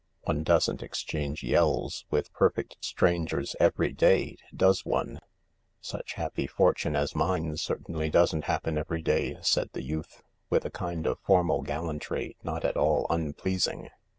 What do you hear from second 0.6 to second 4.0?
exchange yells with perfect strangers every